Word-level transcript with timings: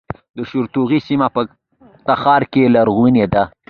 د 0.37 0.39
شورتوغۍ 0.49 0.99
سیمه 1.07 1.27
په 1.35 1.41
تخار 2.07 2.41
کې 2.51 2.71
لرغونې 2.75 3.25
ده 3.33 3.43